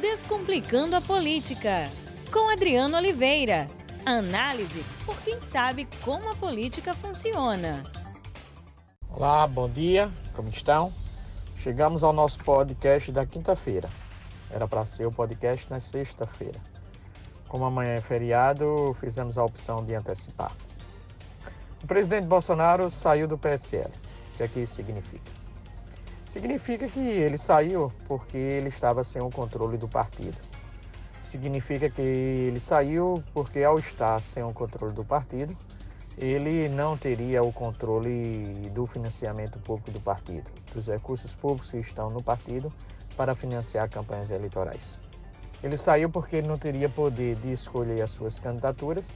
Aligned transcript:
Descomplicando 0.00 0.94
a 0.94 1.00
Política, 1.00 1.90
com 2.30 2.50
Adriano 2.50 2.98
Oliveira. 2.98 3.66
Análise 4.04 4.84
por 5.06 5.18
quem 5.22 5.40
sabe 5.40 5.88
como 6.04 6.30
a 6.30 6.34
política 6.34 6.92
funciona. 6.92 7.82
Olá, 9.08 9.46
bom 9.46 9.70
dia, 9.70 10.12
como 10.34 10.50
estão? 10.50 10.92
Chegamos 11.56 12.04
ao 12.04 12.12
nosso 12.12 12.38
podcast 12.44 13.10
da 13.10 13.24
quinta-feira. 13.24 13.88
Era 14.50 14.68
para 14.68 14.84
ser 14.84 15.06
o 15.06 15.12
podcast 15.12 15.66
na 15.70 15.80
sexta-feira. 15.80 16.60
Como 17.48 17.64
amanhã 17.64 17.94
é 17.94 18.00
feriado, 18.02 18.94
fizemos 19.00 19.38
a 19.38 19.44
opção 19.44 19.82
de 19.82 19.94
antecipar. 19.94 20.52
O 21.82 21.86
presidente 21.86 22.26
Bolsonaro 22.26 22.90
saiu 22.90 23.26
do 23.26 23.38
PSL. 23.38 23.90
O 24.34 24.36
que 24.36 24.42
é 24.42 24.48
que 24.48 24.60
isso 24.60 24.74
significa? 24.74 25.35
Significa 26.36 26.86
que 26.86 27.00
ele 27.00 27.38
saiu 27.38 27.90
porque 28.06 28.36
ele 28.36 28.68
estava 28.68 29.02
sem 29.02 29.22
o 29.22 29.30
controle 29.30 29.78
do 29.78 29.88
partido. 29.88 30.36
Significa 31.24 31.88
que 31.88 32.02
ele 32.02 32.60
saiu 32.60 33.24
porque, 33.32 33.62
ao 33.62 33.78
estar 33.78 34.20
sem 34.20 34.42
o 34.42 34.52
controle 34.52 34.92
do 34.92 35.02
partido, 35.02 35.56
ele 36.18 36.68
não 36.68 36.94
teria 36.94 37.42
o 37.42 37.50
controle 37.50 38.70
do 38.74 38.86
financiamento 38.86 39.58
público 39.60 39.90
do 39.90 39.98
partido, 39.98 40.44
dos 40.74 40.88
recursos 40.88 41.34
públicos 41.34 41.70
que 41.70 41.78
estão 41.78 42.10
no 42.10 42.22
partido 42.22 42.70
para 43.16 43.34
financiar 43.34 43.88
campanhas 43.88 44.30
eleitorais. 44.30 44.98
Ele 45.62 45.78
saiu 45.78 46.10
porque 46.10 46.36
ele 46.36 46.48
não 46.48 46.58
teria 46.58 46.90
poder 46.90 47.36
de 47.36 47.50
escolher 47.50 48.02
as 48.02 48.10
suas 48.10 48.38
candidaturas 48.38 49.06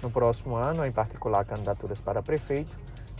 no 0.00 0.08
próximo 0.08 0.54
ano, 0.54 0.86
em 0.86 0.92
particular 0.92 1.44
candidaturas 1.44 2.00
para 2.00 2.22
prefeito, 2.22 2.70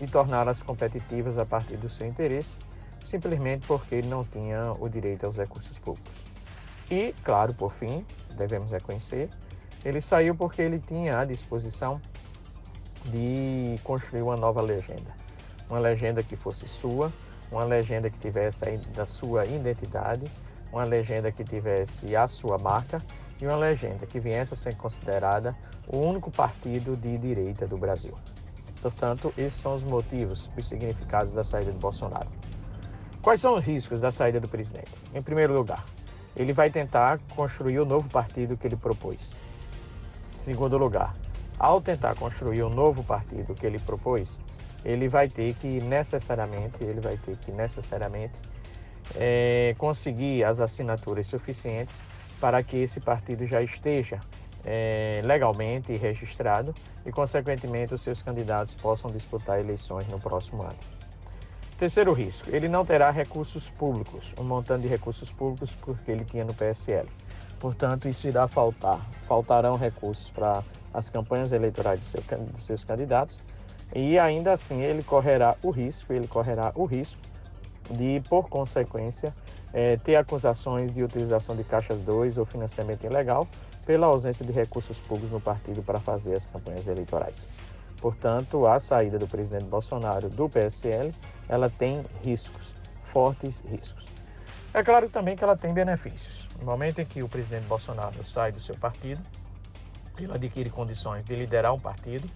e 0.01 0.07
torná-las 0.07 0.63
competitivas 0.63 1.37
a 1.37 1.45
partir 1.45 1.79
do 1.79 1.89
seu 1.89 2.07
interesse 2.07 2.57
simplesmente 3.03 3.67
porque 3.67 3.97
ele 3.97 4.09
não 4.09 4.25
tinha 4.25 4.73
o 4.79 4.89
direito 4.89 5.27
aos 5.27 5.37
recursos 5.37 5.79
públicos. 5.79 6.13
E, 6.91 7.15
claro, 7.23 7.55
por 7.55 7.73
fim, 7.73 8.05
devemos 8.37 8.71
reconhecer, 8.71 9.29
ele 9.85 10.01
saiu 10.01 10.35
porque 10.35 10.61
ele 10.61 10.79
tinha 10.79 11.19
à 11.19 11.25
disposição 11.25 12.01
de 13.07 13.77
construir 13.83 14.23
uma 14.23 14.37
nova 14.37 14.61
legenda. 14.61 15.15
Uma 15.69 15.79
legenda 15.79 16.23
que 16.23 16.37
fosse 16.37 16.67
sua, 16.69 17.13
uma 17.51 17.65
legenda 17.65 18.11
que 18.11 18.19
tivesse 18.19 18.65
a 18.99 19.07
sua 19.07 19.47
identidade, 19.47 20.25
uma 20.73 20.85
legenda 20.85 21.33
que 21.33 21.45
tivesse 21.45 22.15
a 22.15 22.27
sua 22.29 22.59
marca 22.59 23.01
e 23.41 23.47
uma 23.47 23.57
legenda 23.57 24.07
que 24.07 24.21
viesse 24.21 24.55
a 24.55 24.57
ser 24.57 24.77
considerada 24.77 25.57
o 25.87 25.99
único 25.99 26.31
partido 26.31 26.97
de 26.97 27.17
direita 27.19 27.67
do 27.67 27.77
Brasil. 27.77 28.15
Portanto, 28.83 29.33
esses 29.37 29.61
são 29.61 29.75
os 29.75 29.83
motivos, 29.83 30.49
os 30.57 30.67
significados 30.67 31.33
da 31.33 31.45
saída 31.45 31.73
de 31.73 31.79
Bolsonaro. 31.79 32.29
Quais 33.23 33.39
são 33.39 33.55
os 33.55 33.65
riscos 33.65 34.01
da 34.01 34.11
saída 34.11 34.41
do 34.41 34.49
presidente? 34.49 34.91
Em 35.15 35.21
primeiro 35.21 35.53
lugar, 35.53 35.85
ele 36.35 36.55
vai 36.55 36.71
tentar 36.71 37.21
construir 37.37 37.79
o 37.79 37.85
novo 37.85 38.09
partido 38.09 38.57
que 38.57 38.67
ele 38.67 38.77
propôs. 38.77 39.37
Segundo 40.27 40.79
lugar, 40.79 41.15
ao 41.59 41.83
tentar 41.83 42.15
construir 42.15 42.63
o 42.63 42.71
novo 42.71 43.05
partido 43.05 43.55
que 43.55 43.67
ele 43.67 43.79
propôs, 43.79 44.39
ele 44.83 45.07
vai 45.07 45.29
ter 45.29 45.55
que 45.55 45.67
necessariamente, 45.83 46.83
ele 46.83 47.01
vai 47.01 47.19
ter 47.19 47.37
que 47.37 47.53
necessariamente 47.53 48.33
é, 49.17 49.75
conseguir 49.77 50.43
as 50.43 50.59
assinaturas 50.59 51.27
suficientes 51.27 52.01
para 52.41 52.63
que 52.63 52.79
esse 52.79 53.01
partido 53.01 53.47
já 53.47 53.61
esteja 53.61 54.19
é, 54.65 55.21
legalmente 55.27 55.95
registrado 55.95 56.75
e, 57.05 57.13
consequentemente, 57.13 57.93
os 57.93 58.01
seus 58.01 58.23
candidatos 58.23 58.75
possam 58.75 59.11
disputar 59.11 59.61
eleições 59.61 60.09
no 60.09 60.19
próximo 60.19 60.63
ano. 60.63 61.00
Terceiro 61.81 62.13
risco, 62.13 62.55
ele 62.55 62.69
não 62.69 62.85
terá 62.85 63.11
recursos 63.11 63.71
públicos, 63.71 64.35
um 64.39 64.45
montante 64.45 64.83
de 64.83 64.89
recursos 64.89 65.33
públicos 65.33 65.75
porque 65.81 66.11
ele 66.11 66.27
tinha 66.27 66.45
no 66.45 66.53
PSL. 66.53 67.09
Portanto, 67.59 68.07
isso 68.07 68.29
irá 68.29 68.47
faltar. 68.47 69.01
Faltarão 69.27 69.79
recursos 69.79 70.29
para 70.29 70.63
as 70.93 71.09
campanhas 71.09 71.53
eleitorais 71.53 71.99
de, 71.99 72.07
seu, 72.07 72.23
seus 72.57 72.85
candidatos 72.85 73.39
e 73.95 74.19
ainda 74.19 74.53
assim 74.53 74.83
ele 74.83 75.03
correrá 75.03 75.57
o 75.63 75.71
risco, 75.71 76.13
ele 76.13 76.29
correrá 76.29 76.71
o 76.75 76.85
risco 76.85 77.19
de, 77.91 78.23
por 78.29 78.51
consequência, 78.51 79.35
é, 79.73 79.97
ter 79.97 80.17
acusações 80.17 80.93
de 80.93 81.03
utilização 81.03 81.57
de 81.57 81.65
caixas 81.65 81.99
2 82.01 82.37
ou 82.37 82.45
financiamento 82.45 83.05
ilegal 83.05 83.49
pela 83.87 84.07
ausência 84.07 84.45
de 84.45 84.53
recursos 84.53 84.99
públicos 84.99 85.31
no 85.31 85.41
partido 85.41 85.83
para 85.83 85.99
fazer 85.99 86.35
as 86.35 86.45
campanhas 86.45 86.87
eleitorais. 86.87 87.49
Portanto, 88.01 88.67
a 88.67 88.81
saída 88.81 89.19
do 89.19 89.29
presidente 89.29 89.65
Bolsonaro 89.65 90.29
do 90.31 90.49
PSL, 90.49 91.13
ela 91.49 91.69
tem 91.69 92.03
riscos, 92.23 92.75
fortes 93.13 93.63
riscos. 93.69 94.07
É 94.73 94.83
claro 94.83 95.11
também 95.11 95.37
que 95.37 95.45
ela 95.45 95.57
tem 95.57 95.75
benefícios. 95.75 96.49
No 96.59 96.65
momento 96.65 97.01
em 97.01 97.05
que 97.05 97.23
o 97.23 97.29
presidente 97.29 97.67
Bolsonaro 97.67 98.25
sai 98.25 98.53
do 98.53 98.61
seu 98.61 98.75
partido, 98.77 99.21
ele 100.17 100.33
adquire 100.33 100.71
condições 100.71 101.25
de 101.25 101.35
liderar 101.35 101.75
um 101.75 101.81
partido. 101.81 102.29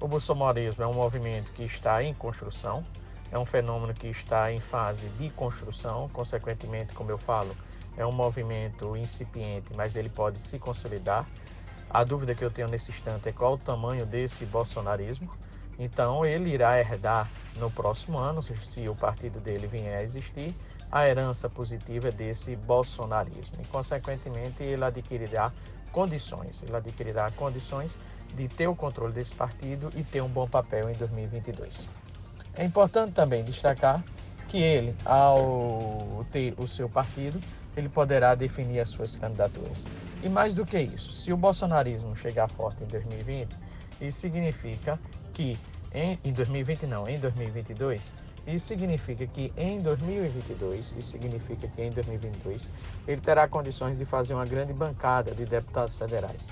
O 0.00 0.08
bolsonarismo 0.08 0.82
é 0.82 0.86
um 0.86 0.94
movimento 0.94 1.50
que 1.52 1.64
está 1.64 2.02
em 2.02 2.14
construção, 2.14 2.84
é 3.30 3.38
um 3.38 3.44
fenômeno 3.44 3.94
que 3.94 4.08
está 4.08 4.52
em 4.52 4.58
fase 4.58 5.08
de 5.18 5.30
construção, 5.30 6.08
consequentemente, 6.12 6.94
como 6.94 7.10
eu 7.10 7.18
falo, 7.18 7.54
é 7.96 8.06
um 8.06 8.12
movimento 8.12 8.96
incipiente, 8.96 9.72
mas 9.74 9.96
ele 9.96 10.08
pode 10.08 10.38
se 10.38 10.58
consolidar 10.58 11.26
a 11.92 12.04
dúvida 12.04 12.34
que 12.34 12.42
eu 12.42 12.50
tenho 12.50 12.68
nesse 12.68 12.90
instante 12.90 13.28
é 13.28 13.32
qual 13.32 13.54
o 13.54 13.58
tamanho 13.58 14.06
desse 14.06 14.46
bolsonarismo. 14.46 15.30
Então, 15.78 16.24
ele 16.24 16.50
irá 16.50 16.78
herdar 16.78 17.28
no 17.56 17.70
próximo 17.70 18.18
ano, 18.18 18.42
se 18.42 18.88
o 18.88 18.94
partido 18.94 19.40
dele 19.40 19.66
vier 19.66 19.98
a 19.98 20.02
existir, 20.02 20.54
a 20.90 21.06
herança 21.06 21.50
positiva 21.50 22.10
desse 22.10 22.56
bolsonarismo. 22.56 23.56
E, 23.60 23.66
consequentemente, 23.66 24.62
ele 24.62 24.84
adquirirá 24.84 25.52
condições, 25.90 26.62
ele 26.62 26.74
adquirirá 26.74 27.30
condições 27.32 27.98
de 28.34 28.48
ter 28.48 28.66
o 28.68 28.74
controle 28.74 29.12
desse 29.12 29.34
partido 29.34 29.90
e 29.94 30.02
ter 30.02 30.22
um 30.22 30.28
bom 30.28 30.48
papel 30.48 30.88
em 30.88 30.94
2022. 30.94 31.90
É 32.56 32.64
importante 32.64 33.12
também 33.12 33.44
destacar 33.44 34.02
que 34.48 34.58
ele, 34.58 34.94
ao 35.04 36.24
ter 36.30 36.54
o 36.58 36.66
seu 36.66 36.88
partido, 36.88 37.40
ele 37.76 37.88
poderá 37.88 38.34
definir 38.34 38.80
as 38.80 38.90
suas 38.90 39.16
candidaturas. 39.16 39.86
E 40.22 40.28
mais 40.28 40.54
do 40.54 40.64
que 40.64 40.78
isso, 40.78 41.12
se 41.12 41.32
o 41.32 41.36
bolsonarismo 41.36 42.14
chegar 42.16 42.48
forte 42.48 42.84
em 42.84 42.86
2020, 42.86 43.48
isso 44.00 44.20
significa 44.20 44.98
que 45.32 45.58
em, 45.94 46.18
em 46.24 46.32
2020 46.32 46.86
não, 46.86 47.08
em 47.08 47.18
2022, 47.18 48.12
isso 48.46 48.66
significa 48.66 49.26
que 49.26 49.52
em 49.56 49.78
2022, 49.78 50.94
isso 50.96 51.10
significa 51.10 51.68
que 51.68 51.82
em 51.82 51.90
2022 51.90 52.68
ele 53.06 53.20
terá 53.20 53.46
condições 53.46 53.98
de 53.98 54.04
fazer 54.04 54.34
uma 54.34 54.46
grande 54.46 54.72
bancada 54.72 55.32
de 55.32 55.44
deputados 55.44 55.94
federais. 55.94 56.48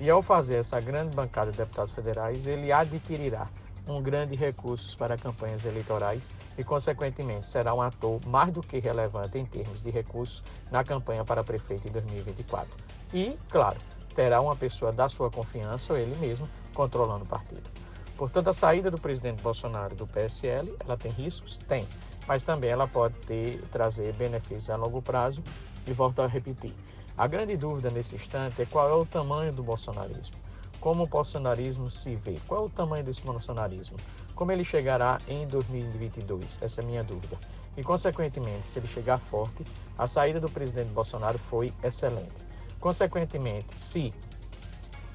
E 0.00 0.08
ao 0.10 0.22
fazer 0.22 0.56
essa 0.56 0.80
grande 0.80 1.14
bancada 1.14 1.50
de 1.50 1.58
deputados 1.58 1.92
federais, 1.92 2.46
ele 2.46 2.72
adquirirá 2.72 3.48
um 3.86 4.02
grande 4.02 4.34
recursos 4.34 4.94
para 4.94 5.16
campanhas 5.16 5.64
eleitorais 5.64 6.30
e, 6.56 6.64
consequentemente, 6.64 7.48
será 7.48 7.74
um 7.74 7.82
ator 7.82 8.20
mais 8.26 8.52
do 8.52 8.62
que 8.62 8.78
relevante 8.78 9.38
em 9.38 9.44
termos 9.44 9.82
de 9.82 9.90
recursos 9.90 10.42
na 10.70 10.82
campanha 10.82 11.24
para 11.24 11.44
prefeito 11.44 11.86
em 11.88 11.92
2024. 11.92 12.68
E, 13.12 13.36
claro, 13.50 13.76
terá 14.14 14.40
uma 14.40 14.56
pessoa 14.56 14.92
da 14.92 15.08
sua 15.08 15.30
confiança 15.30 15.92
ou 15.92 15.98
ele 15.98 16.16
mesmo 16.16 16.48
controlando 16.72 17.24
o 17.24 17.28
partido. 17.28 17.68
Portanto, 18.16 18.48
a 18.48 18.54
saída 18.54 18.90
do 18.90 18.98
presidente 18.98 19.42
Bolsonaro 19.42 19.94
do 19.94 20.06
PSL, 20.06 20.74
ela 20.80 20.96
tem 20.96 21.10
riscos? 21.10 21.58
Tem, 21.58 21.86
mas 22.26 22.44
também 22.44 22.70
ela 22.70 22.86
pode 22.86 23.14
ter, 23.26 23.60
trazer 23.72 24.12
benefícios 24.14 24.70
a 24.70 24.76
longo 24.76 25.02
prazo 25.02 25.42
e 25.86 25.92
volto 25.92 26.22
a 26.22 26.26
repetir. 26.26 26.72
A 27.18 27.26
grande 27.26 27.56
dúvida 27.56 27.90
nesse 27.90 28.14
instante 28.14 28.62
é 28.62 28.66
qual 28.66 28.88
é 28.88 28.94
o 28.94 29.04
tamanho 29.04 29.52
do 29.52 29.62
bolsonarismo 29.62 30.43
como 30.84 31.04
o 31.04 31.06
bolsonarismo 31.06 31.90
se 31.90 32.14
vê? 32.14 32.34
Qual 32.46 32.64
é 32.64 32.66
o 32.66 32.68
tamanho 32.68 33.02
desse 33.02 33.22
bolsonarismo? 33.22 33.96
Como 34.34 34.52
ele 34.52 34.62
chegará 34.62 35.18
em 35.26 35.46
2022? 35.46 36.58
Essa 36.60 36.82
é 36.82 36.84
a 36.84 36.86
minha 36.86 37.02
dúvida. 37.02 37.38
E, 37.74 37.82
consequentemente, 37.82 38.68
se 38.68 38.80
ele 38.80 38.86
chegar 38.86 39.16
forte, 39.16 39.64
a 39.96 40.06
saída 40.06 40.38
do 40.38 40.50
presidente 40.50 40.90
Bolsonaro 40.90 41.38
foi 41.38 41.72
excelente. 41.82 42.34
Consequentemente, 42.78 43.80
se 43.80 44.12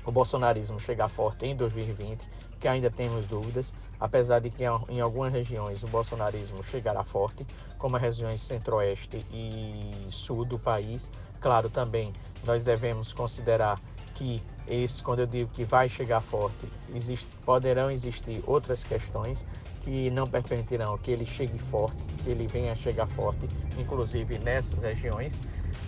o 0.03 0.11
bolsonarismo 0.11 0.79
chegar 0.79 1.07
forte 1.07 1.45
em 1.45 1.55
2020, 1.55 2.27
que 2.59 2.67
ainda 2.67 2.89
temos 2.89 3.27
dúvidas, 3.27 3.71
apesar 3.99 4.39
de 4.39 4.49
que 4.49 4.63
em 4.63 4.99
algumas 4.99 5.31
regiões 5.31 5.83
o 5.83 5.87
bolsonarismo 5.87 6.63
chegará 6.63 7.03
forte, 7.03 7.45
como 7.77 7.95
as 7.95 8.01
regiões 8.01 8.41
centro-oeste 8.41 9.23
e 9.31 10.07
sul 10.09 10.45
do 10.45 10.57
país. 10.57 11.11
Claro, 11.39 11.69
também 11.69 12.11
nós 12.43 12.63
devemos 12.63 13.13
considerar 13.13 13.79
que 14.19 14.41
esse, 14.67 15.01
quando 15.01 15.19
eu 15.19 15.25
digo 15.25 15.49
que 15.53 15.63
vai 15.63 15.87
chegar 15.87 16.19
forte, 16.19 16.67
existe, 16.93 17.25
poderão 17.45 17.89
existir 17.89 18.43
outras 18.45 18.83
questões 18.83 19.45
que 19.81 20.09
não 20.11 20.27
permitirão 20.27 20.97
que 20.97 21.09
ele 21.09 21.25
chegue 21.25 21.57
forte, 21.57 22.03
que 22.21 22.29
ele 22.29 22.45
venha 22.45 22.73
a 22.73 22.75
chegar 22.75 23.07
forte, 23.07 23.47
inclusive 23.79 24.37
nessas 24.39 24.77
regiões, 24.77 25.39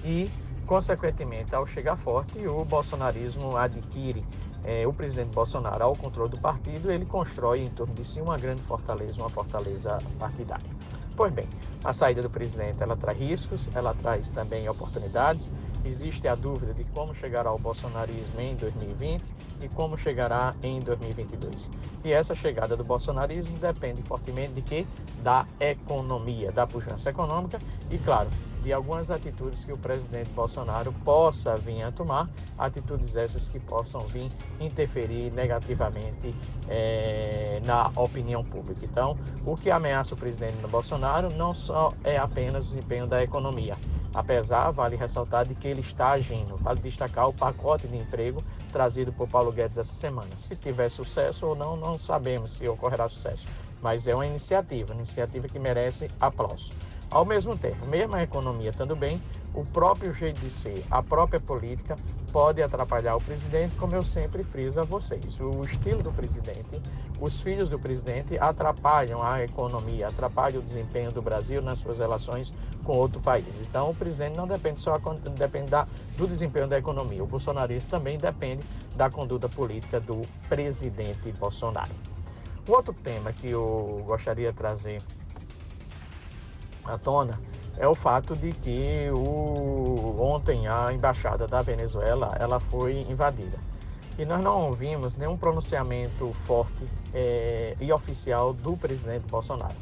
e, 0.05 0.31
consequentemente, 0.65 1.53
ao 1.53 1.67
chegar 1.67 1.97
forte, 1.97 2.47
o 2.47 2.63
bolsonarismo 2.63 3.57
adquire 3.57 4.25
é, 4.63 4.87
o 4.87 4.93
presidente 4.93 5.33
Bolsonaro 5.33 5.83
ao 5.83 5.95
controle 5.95 6.29
do 6.31 6.39
partido, 6.39 6.89
ele 6.89 7.05
constrói 7.05 7.59
em 7.59 7.69
torno 7.69 7.93
de 7.93 8.05
si 8.05 8.21
uma 8.21 8.37
grande 8.37 8.61
fortaleza, 8.63 9.15
uma 9.19 9.29
fortaleza 9.29 9.97
partidária. 10.17 10.69
Pois 11.21 11.31
bem, 11.31 11.47
a 11.83 11.93
saída 11.93 12.23
do 12.23 12.31
presidente 12.31 12.81
ela 12.81 12.97
traz 12.97 13.15
riscos, 13.15 13.69
ela 13.75 13.93
traz 13.93 14.31
também 14.31 14.67
oportunidades. 14.67 15.51
Existe 15.85 16.27
a 16.27 16.33
dúvida 16.33 16.73
de 16.73 16.83
como 16.85 17.13
chegará 17.13 17.53
o 17.53 17.59
bolsonarismo 17.59 18.41
em 18.41 18.55
2020 18.55 19.23
e 19.61 19.69
como 19.69 19.95
chegará 19.99 20.55
em 20.63 20.79
2022. 20.79 21.69
E 22.03 22.11
essa 22.11 22.33
chegada 22.33 22.75
do 22.75 22.83
bolsonarismo 22.83 23.55
depende 23.59 24.01
fortemente 24.01 24.53
de 24.53 24.63
que 24.63 24.87
da 25.21 25.45
economia, 25.59 26.51
da 26.51 26.65
pujança 26.65 27.11
econômica 27.11 27.59
e, 27.91 27.99
claro, 27.99 28.27
de 28.61 28.71
algumas 28.71 29.09
atitudes 29.09 29.63
que 29.63 29.73
o 29.73 29.77
presidente 29.77 30.29
Bolsonaro 30.31 30.93
possa 31.03 31.55
vir 31.55 31.81
a 31.81 31.91
tomar, 31.91 32.29
atitudes 32.57 33.15
essas 33.15 33.47
que 33.47 33.59
possam 33.59 34.01
vir 34.01 34.31
interferir 34.59 35.31
negativamente 35.31 36.33
é, 36.69 37.59
na 37.65 37.91
opinião 37.95 38.43
pública. 38.43 38.85
Então, 38.85 39.17
o 39.45 39.57
que 39.57 39.71
ameaça 39.71 40.13
o 40.13 40.17
presidente 40.17 40.55
Bolsonaro 40.67 41.33
não 41.33 41.53
só 41.53 41.93
é 42.03 42.17
apenas 42.17 42.65
o 42.65 42.67
desempenho 42.69 43.07
da 43.07 43.23
economia, 43.23 43.75
apesar, 44.13 44.69
vale 44.71 44.95
ressaltar, 44.95 45.45
de 45.45 45.55
que 45.55 45.67
ele 45.67 45.81
está 45.81 46.11
agindo. 46.11 46.55
Vale 46.57 46.79
destacar 46.79 47.27
o 47.27 47.33
pacote 47.33 47.87
de 47.87 47.97
emprego 47.97 48.43
trazido 48.71 49.11
por 49.11 49.27
Paulo 49.27 49.51
Guedes 49.51 49.77
essa 49.77 49.93
semana. 49.93 50.29
Se 50.37 50.55
tiver 50.55 50.89
sucesso 50.89 51.47
ou 51.47 51.55
não, 51.55 51.75
não 51.75 51.97
sabemos 51.97 52.51
se 52.51 52.67
ocorrerá 52.67 53.09
sucesso, 53.09 53.45
mas 53.81 54.07
é 54.07 54.13
uma 54.13 54.25
iniciativa, 54.25 54.93
uma 54.93 54.99
iniciativa 54.99 55.47
que 55.47 55.57
merece 55.57 56.09
aplauso. 56.19 56.71
Ao 57.11 57.25
mesmo 57.25 57.57
tempo, 57.57 57.85
mesmo 57.87 58.15
a 58.15 58.23
economia 58.23 58.69
estando 58.69 58.95
bem, 58.95 59.21
o 59.53 59.65
próprio 59.65 60.13
jeito 60.13 60.39
de 60.39 60.49
ser, 60.49 60.81
a 60.89 61.03
própria 61.03 61.41
política 61.41 61.97
pode 62.31 62.63
atrapalhar 62.63 63.17
o 63.17 63.21
presidente, 63.21 63.75
como 63.75 63.93
eu 63.93 64.01
sempre 64.01 64.45
friso 64.45 64.79
a 64.79 64.83
vocês. 64.83 65.37
O 65.41 65.61
estilo 65.65 66.01
do 66.01 66.09
presidente, 66.13 66.81
os 67.19 67.41
filhos 67.41 67.67
do 67.67 67.77
presidente 67.77 68.37
atrapalham 68.39 69.21
a 69.21 69.43
economia, 69.43 70.07
atrapalham 70.07 70.61
o 70.61 70.63
desempenho 70.63 71.11
do 71.11 71.21
Brasil 71.21 71.61
nas 71.61 71.79
suas 71.79 71.97
relações 71.97 72.53
com 72.85 72.93
outros 72.93 73.21
países. 73.21 73.67
Então, 73.67 73.89
o 73.89 73.93
presidente 73.93 74.37
não 74.37 74.47
depende 74.47 74.79
só 74.79 74.97
depende 75.37 75.69
da, 75.69 75.85
do 76.15 76.25
desempenho 76.25 76.69
da 76.69 76.79
economia. 76.79 77.21
O 77.21 77.27
bolsonarismo 77.27 77.89
também 77.89 78.17
depende 78.17 78.65
da 78.95 79.09
conduta 79.09 79.49
política 79.49 79.99
do 79.99 80.21
presidente 80.47 81.29
Bolsonaro. 81.33 81.91
O 82.65 82.71
outro 82.71 82.93
tema 82.93 83.33
que 83.33 83.49
eu 83.49 84.01
gostaria 84.05 84.49
de 84.49 84.57
trazer 84.57 85.01
à 86.85 86.97
tona 86.97 87.39
é 87.77 87.87
o 87.87 87.95
fato 87.95 88.35
de 88.35 88.51
que 88.51 89.09
o, 89.11 90.17
ontem 90.19 90.67
a 90.67 90.93
embaixada 90.93 91.47
da 91.47 91.61
Venezuela 91.61 92.35
ela 92.39 92.59
foi 92.59 93.05
invadida 93.09 93.57
e 94.17 94.25
nós 94.25 94.41
não 94.41 94.67
ouvimos 94.67 95.15
nenhum 95.15 95.37
pronunciamento 95.37 96.33
forte 96.45 96.87
é, 97.13 97.75
e 97.79 97.91
oficial 97.91 98.53
do 98.53 98.75
presidente 98.77 99.25
Bolsonaro. 99.27 99.73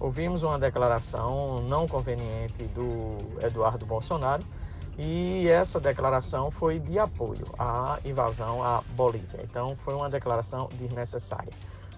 Ouvimos 0.00 0.42
uma 0.42 0.58
declaração 0.58 1.62
não 1.68 1.86
conveniente 1.86 2.64
do 2.74 3.16
Eduardo 3.44 3.86
Bolsonaro 3.86 4.42
e 4.98 5.46
essa 5.48 5.78
declaração 5.78 6.50
foi 6.50 6.78
de 6.78 6.98
apoio 6.98 7.46
à 7.58 7.98
invasão 8.04 8.62
à 8.62 8.82
Bolívia. 8.90 9.40
Então 9.42 9.76
foi 9.84 9.94
uma 9.94 10.10
declaração 10.10 10.68
desnecessária. 10.74 11.52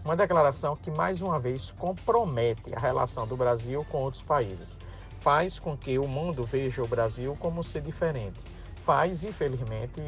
Uma 0.04 0.16
declaração 0.16 0.76
que, 0.76 0.90
mais 0.90 1.20
uma 1.20 1.38
vez, 1.38 1.70
compromete 1.72 2.74
a 2.74 2.80
relação 2.80 3.26
do 3.26 3.36
Brasil 3.36 3.84
com 3.90 3.98
outros 3.98 4.22
países. 4.22 4.78
Faz 5.20 5.58
com 5.58 5.76
que 5.76 5.98
o 5.98 6.06
mundo 6.06 6.44
veja 6.44 6.82
o 6.82 6.88
Brasil 6.88 7.36
como 7.38 7.62
ser 7.64 7.82
diferente. 7.82 8.40
Faz, 8.84 9.22
infelizmente, 9.22 10.00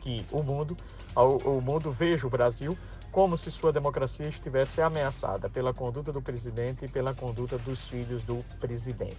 que 0.00 0.24
o 0.30 0.42
mundo, 0.42 0.76
o 1.14 1.60
mundo 1.60 1.90
veja 1.90 2.26
o 2.26 2.30
Brasil 2.30 2.78
como 3.10 3.36
se 3.36 3.50
sua 3.50 3.72
democracia 3.72 4.28
estivesse 4.28 4.80
ameaçada 4.80 5.48
pela 5.50 5.74
conduta 5.74 6.12
do 6.12 6.22
presidente 6.22 6.84
e 6.84 6.88
pela 6.88 7.14
conduta 7.14 7.58
dos 7.58 7.82
filhos 7.82 8.22
do 8.22 8.44
presidente. 8.60 9.18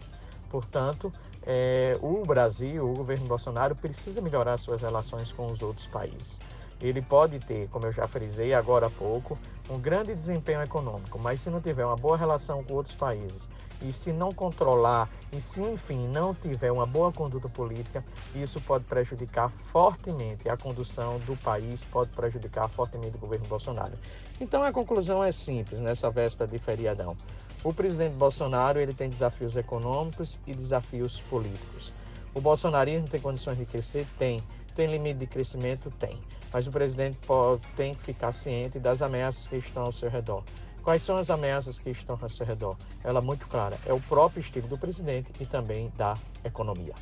Portanto, 0.50 1.12
é, 1.46 1.98
o 2.02 2.24
Brasil, 2.26 2.86
o 2.86 2.94
governo 2.94 3.28
Bolsonaro, 3.28 3.76
precisa 3.76 4.22
melhorar 4.22 4.58
suas 4.58 4.82
relações 4.82 5.32
com 5.32 5.52
os 5.52 5.62
outros 5.62 5.88
países 5.88 6.40
ele 6.82 7.02
pode 7.02 7.40
ter, 7.40 7.68
como 7.70 7.86
eu 7.86 7.92
já 7.92 8.08
frisei 8.08 8.54
agora 8.54 8.88
há 8.88 8.90
pouco, 8.90 9.38
um 9.70 9.80
grande 9.80 10.14
desempenho 10.14 10.62
econômico, 10.62 11.20
mas 11.20 11.42
se 11.42 11.50
não 11.50 11.60
tiver 11.60 11.86
uma 11.86 11.96
boa 11.96 12.18
relação 12.18 12.64
com 12.64 12.74
outros 12.74 12.96
países 12.96 13.50
e 13.82 13.92
se 13.92 14.12
não 14.12 14.34
controlar 14.34 15.10
e 15.32 15.42
se 15.42 15.62
enfim 15.62 16.08
não 16.08 16.34
tiver 16.34 16.72
uma 16.72 16.86
boa 16.86 17.12
conduta 17.12 17.50
política, 17.50 18.04
isso 18.36 18.60
pode 18.62 18.86
prejudicar 18.86 19.50
fortemente 19.72 20.50
a 20.50 20.58
condução 20.58 21.20
do 21.20 21.36
país, 21.38 21.84
pode 21.84 22.12
prejudicar 22.12 22.68
fortemente 22.70 23.18
o 23.18 23.20
governo 23.20 23.46
Bolsonaro. 23.48 23.94
Então 24.40 24.64
a 24.64 24.72
conclusão 24.72 25.24
é 25.24 25.32
simples 25.32 25.80
nessa 25.80 26.10
véspera 26.10 26.50
de 26.50 26.58
feriadão. 26.58 27.16
O 27.64 27.74
presidente 27.74 28.14
Bolsonaro 28.14 28.80
ele 28.80 28.94
tem 28.94 29.10
desafios 29.10 29.56
econômicos 29.56 30.40
e 30.48 30.54
desafios 30.54 31.20
políticos. 31.22 31.92
O 32.34 32.40
bolsonarismo 32.40 33.08
tem 33.08 33.20
condições 33.20 33.58
de 33.58 33.66
crescer? 33.66 34.06
Tem. 34.18 34.44
Tem 34.78 34.86
limite 34.86 35.18
de 35.18 35.26
crescimento? 35.26 35.90
Tem. 36.00 36.20
Mas 36.54 36.68
o 36.68 36.72
presidente 36.72 37.18
pode, 37.26 37.64
tem 37.76 37.96
que 37.96 38.04
ficar 38.04 38.32
ciente 38.32 38.78
das 38.78 39.02
ameaças 39.02 39.48
que 39.48 39.56
estão 39.56 39.86
ao 39.86 39.92
seu 39.92 40.08
redor. 40.08 40.44
Quais 40.84 41.02
são 41.02 41.18
as 41.18 41.32
ameaças 41.32 41.80
que 41.80 41.90
estão 41.90 42.18
ao 42.22 42.30
seu 42.30 42.46
redor? 42.46 42.78
Ela 43.04 43.20
é 43.20 43.22
muito 43.24 43.48
clara. 43.48 43.76
É 43.88 43.92
o 43.92 44.00
próprio 44.00 44.40
estilo 44.40 44.68
do 44.68 44.78
presidente 44.78 45.32
e 45.40 45.48
também 45.48 45.92
da 45.98 46.16
economia. 46.46 46.94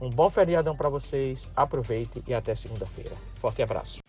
Um 0.00 0.10
bom 0.10 0.28
feriadão 0.28 0.74
para 0.74 0.88
vocês. 0.88 1.48
Aproveite 1.54 2.24
e 2.26 2.34
até 2.34 2.56
segunda-feira. 2.56 3.14
Forte 3.40 3.62
abraço. 3.62 4.00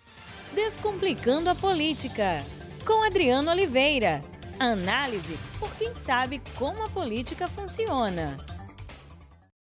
Descomplicando 0.55 1.51
a 1.51 1.55
política. 1.55 2.43
Com 2.83 3.05
Adriano 3.05 3.51
Oliveira. 3.51 4.23
Análise 4.59 5.37
por 5.59 5.71
quem 5.75 5.93
sabe 5.93 6.41
como 6.57 6.83
a 6.83 6.89
política 6.89 7.47
funciona. 7.47 8.52